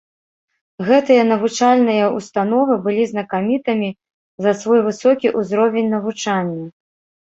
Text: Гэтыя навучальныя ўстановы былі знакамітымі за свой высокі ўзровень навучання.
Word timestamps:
Гэтыя 0.87 1.25
навучальныя 1.31 2.07
ўстановы 2.17 2.79
былі 2.89 3.03
знакамітымі 3.13 3.89
за 4.49 4.59
свой 4.67 4.79
высокі 4.91 5.27
ўзровень 5.41 5.89
навучання. 5.99 6.65